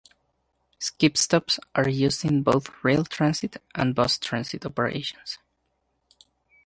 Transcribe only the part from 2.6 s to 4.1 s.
rail transit and